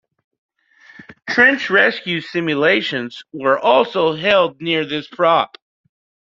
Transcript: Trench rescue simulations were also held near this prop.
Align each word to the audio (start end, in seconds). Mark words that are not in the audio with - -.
Trench 1.29 1.69
rescue 1.69 2.21
simulations 2.21 3.21
were 3.31 3.59
also 3.59 4.15
held 4.15 4.59
near 4.59 4.83
this 4.83 5.07
prop. 5.07 5.59